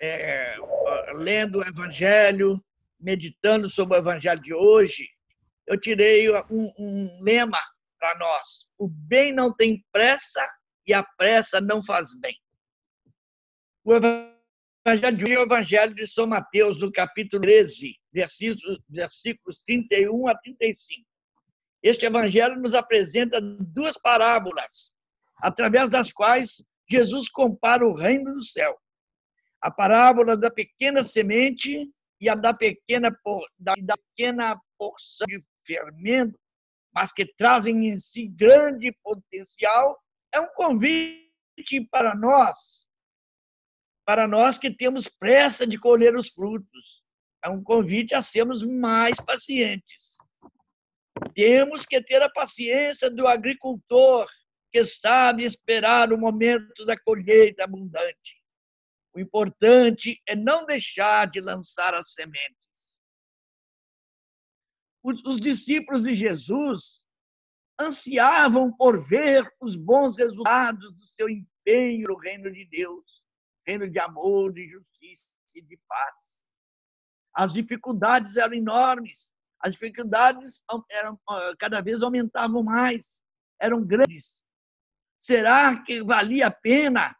é, 0.00 0.56
lendo 1.14 1.58
o 1.58 1.62
Evangelho, 1.62 2.62
meditando 2.98 3.68
sobre 3.68 3.96
o 3.96 4.00
Evangelho 4.00 4.40
de 4.40 4.54
hoje, 4.54 5.08
eu 5.66 5.78
tirei 5.78 6.30
um, 6.30 6.72
um 6.78 7.18
lema 7.22 7.58
para 7.98 8.16
nós: 8.18 8.66
o 8.78 8.88
bem 8.88 9.32
não 9.32 9.52
tem 9.52 9.84
pressa 9.92 10.46
e 10.86 10.94
a 10.94 11.02
pressa 11.02 11.60
não 11.60 11.84
faz 11.84 12.14
bem. 12.18 12.36
O 13.84 13.94
Evangelho 13.94 15.16
de 15.16 15.24
hoje 15.24 15.34
é 15.34 15.38
o 15.38 15.42
Evangelho 15.42 15.94
de 15.94 16.06
São 16.06 16.26
Mateus, 16.26 16.80
no 16.80 16.92
capítulo 16.92 17.42
13, 17.42 17.96
versículos, 18.12 18.80
versículos 18.88 19.58
31 19.58 20.28
a 20.28 20.34
35. 20.38 21.04
Este 21.82 22.06
Evangelho 22.06 22.60
nos 22.60 22.74
apresenta 22.74 23.40
duas 23.40 23.96
parábolas, 23.96 24.94
através 25.38 25.90
das 25.90 26.12
quais 26.12 26.64
Jesus 26.88 27.28
compara 27.28 27.86
o 27.86 27.94
reino 27.94 28.34
do 28.34 28.42
céu. 28.42 28.76
A 29.66 29.70
parábola 29.72 30.36
da 30.36 30.48
pequena 30.48 31.02
semente 31.02 31.90
e 32.20 32.28
a 32.28 32.36
da 32.36 32.54
pequena, 32.54 33.10
da, 33.58 33.74
da 33.82 33.96
pequena 33.96 34.56
porção 34.78 35.26
de 35.26 35.40
fermento, 35.66 36.38
mas 36.94 37.10
que 37.10 37.26
trazem 37.34 37.88
em 37.88 37.98
si 37.98 38.28
grande 38.28 38.96
potencial, 39.02 40.00
é 40.32 40.40
um 40.40 40.46
convite 40.54 41.80
para 41.90 42.14
nós, 42.14 42.86
para 44.06 44.28
nós 44.28 44.56
que 44.56 44.70
temos 44.70 45.08
pressa 45.08 45.66
de 45.66 45.76
colher 45.76 46.14
os 46.14 46.28
frutos. 46.28 47.02
É 47.44 47.48
um 47.48 47.60
convite 47.60 48.14
a 48.14 48.22
sermos 48.22 48.62
mais 48.62 49.18
pacientes. 49.18 50.16
Temos 51.34 51.84
que 51.84 52.00
ter 52.00 52.22
a 52.22 52.30
paciência 52.30 53.10
do 53.10 53.26
agricultor 53.26 54.28
que 54.70 54.84
sabe 54.84 55.42
esperar 55.42 56.12
o 56.12 56.18
momento 56.18 56.84
da 56.84 56.96
colheita 56.96 57.64
abundante. 57.64 58.35
O 59.16 59.18
importante 59.18 60.20
é 60.26 60.36
não 60.36 60.66
deixar 60.66 61.30
de 61.30 61.40
lançar 61.40 61.94
as 61.94 62.12
sementes. 62.12 62.54
Os 65.02 65.40
discípulos 65.40 66.02
de 66.02 66.14
Jesus 66.14 67.00
ansiavam 67.80 68.70
por 68.76 69.02
ver 69.08 69.50
os 69.58 69.74
bons 69.74 70.18
resultados 70.18 70.94
do 70.94 71.02
seu 71.14 71.30
empenho 71.30 72.08
no 72.08 72.18
reino 72.18 72.52
de 72.52 72.66
Deus, 72.66 73.22
reino 73.66 73.88
de 73.88 73.98
amor, 73.98 74.52
de 74.52 74.68
justiça 74.68 75.30
e 75.54 75.62
de 75.62 75.78
paz. 75.88 76.38
As 77.32 77.54
dificuldades 77.54 78.36
eram 78.36 78.52
enormes, 78.52 79.32
as 79.60 79.72
dificuldades 79.72 80.62
eram, 80.90 81.18
cada 81.58 81.80
vez 81.80 82.02
aumentavam 82.02 82.62
mais, 82.62 83.22
eram 83.58 83.82
grandes. 83.82 84.44
Será 85.18 85.82
que 85.84 86.02
valia 86.02 86.48
a 86.48 86.50
pena 86.50 87.16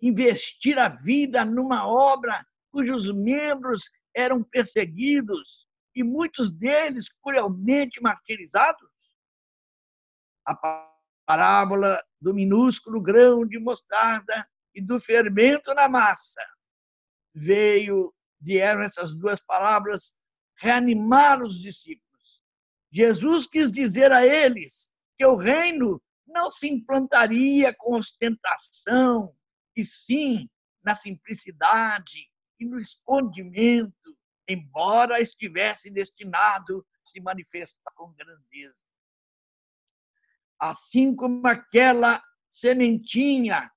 investir 0.00 0.78
a 0.78 0.88
vida 0.88 1.44
numa 1.44 1.86
obra 1.86 2.44
cujos 2.70 3.12
membros 3.12 3.90
eram 4.14 4.42
perseguidos 4.42 5.66
e 5.94 6.02
muitos 6.02 6.50
deles 6.50 7.08
cruelmente 7.22 8.00
martirizados? 8.00 8.90
A 10.46 10.56
parábola 11.26 12.02
do 12.20 12.34
minúsculo 12.34 13.00
grão 13.00 13.46
de 13.46 13.58
mostarda 13.58 14.48
e 14.74 14.80
do 14.80 14.98
fermento 14.98 15.74
na 15.74 15.88
massa 15.88 16.42
veio, 17.34 18.14
vieram 18.40 18.82
essas 18.82 19.12
duas 19.14 19.40
palavras 19.40 20.14
reanimar 20.58 21.42
os 21.42 21.58
discípulos. 21.58 22.10
Jesus 22.92 23.46
quis 23.46 23.70
dizer 23.70 24.12
a 24.12 24.26
eles 24.26 24.90
que 25.16 25.24
o 25.24 25.36
reino 25.36 26.02
não 26.26 26.50
se 26.50 26.68
implantaria 26.68 27.74
com 27.76 27.96
ostentação, 27.96 29.34
e 29.80 29.84
sim 29.84 30.48
na 30.82 30.94
simplicidade 30.94 32.28
e 32.58 32.66
no 32.66 32.78
escondimento, 32.78 34.16
embora 34.46 35.20
estivesse 35.20 35.90
destinado 35.90 36.86
a 36.94 37.08
se 37.08 37.20
manifestar 37.20 37.90
com 37.94 38.12
grandeza. 38.12 38.84
Assim 40.58 41.16
como 41.16 41.46
aquela 41.46 42.22
sementinha, 42.50 43.70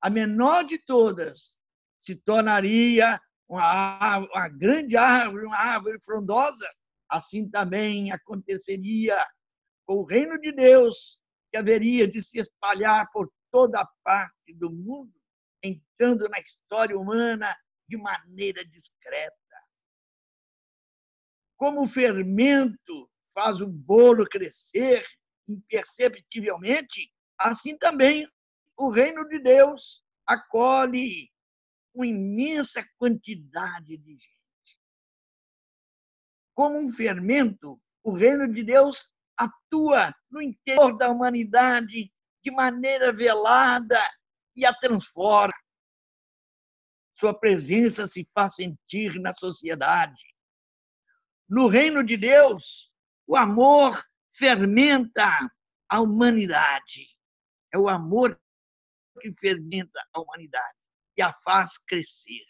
a 0.00 0.08
menor 0.08 0.64
de 0.64 0.78
todas, 0.78 1.58
se 2.00 2.16
tornaria 2.16 3.20
uma, 3.48 4.18
uma 4.18 4.48
grande 4.48 4.96
árvore, 4.96 5.46
uma 5.46 5.58
árvore 5.58 5.98
frondosa, 6.02 6.66
assim 7.08 7.48
também 7.50 8.10
aconteceria 8.10 9.16
com 9.84 9.96
o 9.96 10.04
reino 10.04 10.38
de 10.40 10.52
Deus, 10.52 11.20
que 11.50 11.58
haveria 11.58 12.08
de 12.08 12.22
se 12.22 12.38
espalhar 12.38 13.10
por 13.12 13.30
toda 13.50 13.86
parte 14.02 14.54
do 14.54 14.70
mundo, 14.70 15.21
entrando 15.62 16.28
na 16.28 16.38
história 16.40 16.96
humana 16.96 17.56
de 17.88 17.96
maneira 17.96 18.64
discreta. 18.64 19.36
Como 21.56 21.82
o 21.82 21.88
fermento 21.88 23.10
faz 23.32 23.60
o 23.60 23.66
bolo 23.66 24.26
crescer 24.26 25.04
imperceptivelmente, 25.48 27.12
assim 27.38 27.76
também 27.76 28.28
o 28.76 28.90
reino 28.90 29.26
de 29.28 29.38
Deus 29.38 30.02
acolhe 30.26 31.30
uma 31.94 32.06
imensa 32.06 32.84
quantidade 32.96 33.96
de 33.96 34.12
gente. 34.12 34.80
Como 36.54 36.78
um 36.78 36.90
fermento, 36.90 37.80
o 38.02 38.12
reino 38.12 38.52
de 38.52 38.62
Deus 38.62 39.10
atua 39.36 40.14
no 40.30 40.40
interior 40.40 40.96
da 40.96 41.10
humanidade 41.10 42.12
de 42.42 42.50
maneira 42.50 43.12
velada 43.12 44.00
e 44.56 44.64
a 44.66 44.74
transforma. 44.74 45.52
Sua 47.14 47.38
presença 47.38 48.06
se 48.06 48.26
faz 48.34 48.54
sentir 48.54 49.18
na 49.20 49.32
sociedade. 49.32 50.22
No 51.48 51.68
reino 51.68 52.02
de 52.02 52.16
Deus, 52.16 52.90
o 53.26 53.36
amor 53.36 54.02
fermenta 54.34 55.28
a 55.88 56.00
humanidade. 56.00 57.06
É 57.72 57.78
o 57.78 57.88
amor 57.88 58.40
que 59.20 59.32
fermenta 59.38 60.02
a 60.12 60.20
humanidade 60.20 60.78
e 61.16 61.22
a 61.22 61.32
faz 61.32 61.76
crescer. 61.78 62.44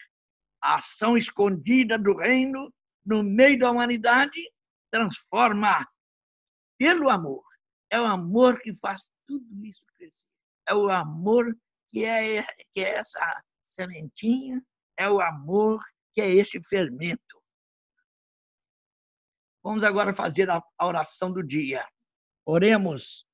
A 0.61 0.75
ação 0.75 1.17
escondida 1.17 1.97
do 1.99 2.15
reino 2.15 2.73
no 3.05 3.21
meio 3.21 3.59
da 3.59 3.69
humanidade 3.69 4.41
transforma 4.89 5.85
pelo 6.77 7.09
amor. 7.09 7.43
É 7.89 7.99
o 7.99 8.05
amor 8.05 8.59
que 8.61 8.73
faz 8.75 9.05
tudo 9.27 9.65
isso 9.65 9.85
crescer. 9.97 10.27
É 10.67 10.73
o 10.73 10.89
amor 10.89 11.53
que 11.93 12.03
é, 12.03 12.43
que 12.73 12.81
é 12.81 12.95
essa 12.95 13.43
sementinha, 13.61 14.59
é 14.97 15.07
o 15.07 15.21
amor 15.21 15.79
que 16.11 16.21
é 16.21 16.27
este 16.27 16.59
fermento. 16.67 17.21
Vamos 19.63 19.83
agora 19.83 20.13
fazer 20.13 20.49
a 20.49 20.61
oração 20.81 21.31
do 21.31 21.43
dia. 21.43 21.87
Oremos. 22.45 23.25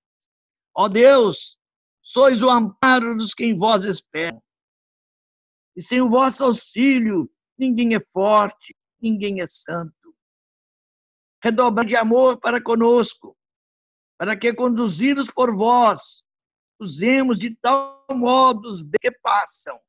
Ó 0.75 0.89
Deus, 0.89 1.57
sois 2.03 2.43
o 2.43 2.49
amparo 2.49 3.15
dos 3.15 3.33
que 3.33 3.45
em 3.45 3.57
vós 3.57 3.85
esperam. 3.85 4.41
E 5.75 5.81
sem 5.81 6.01
o 6.01 6.09
vosso 6.09 6.43
auxílio, 6.43 7.31
ninguém 7.57 7.95
é 7.95 7.99
forte, 8.11 8.75
ninguém 9.01 9.41
é 9.41 9.47
santo. 9.47 9.93
Redobra 11.41 11.85
de 11.85 11.95
amor 11.95 12.37
para 12.39 12.61
conosco, 12.61 13.35
para 14.17 14.37
que, 14.37 14.53
conduzidos 14.53 15.31
por 15.31 15.55
vós, 15.55 16.21
usemos 16.79 17.37
de 17.37 17.55
tal 17.55 18.05
modo 18.11 18.69
os 18.69 18.81
que 19.01 19.11
passam, 19.11 19.79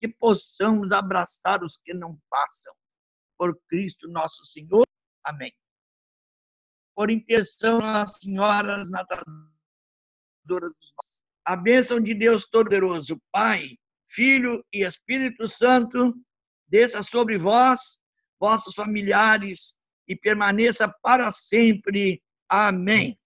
que 0.00 0.08
possamos 0.08 0.92
abraçar 0.92 1.62
os 1.62 1.76
que 1.76 1.92
não 1.92 2.18
passam. 2.30 2.74
Por 3.38 3.58
Cristo 3.68 4.08
nosso 4.08 4.44
Senhor. 4.46 4.86
Amém. 5.24 5.52
Por 6.94 7.10
intenção 7.10 7.78
Nossa 7.78 8.18
Senhora 8.18 8.82
Natadora 8.84 9.26
dos 10.46 10.92
nossos. 10.96 11.22
A 11.44 11.54
bênção 11.54 12.00
de 12.00 12.14
Deus 12.14 12.48
Todo-Poderoso, 12.50 13.20
Pai, 13.30 13.76
Filho 14.08 14.64
e 14.72 14.84
Espírito 14.84 15.46
Santo, 15.46 16.14
desça 16.66 17.02
sobre 17.02 17.36
vós, 17.36 17.98
vossos 18.40 18.74
familiares, 18.74 19.76
e 20.08 20.14
permaneça 20.14 20.88
para 21.02 21.30
sempre. 21.30 22.22
Amém. 22.48 23.18